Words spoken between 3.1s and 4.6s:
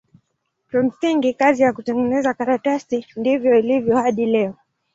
ndivyo ilivyo hadi leo.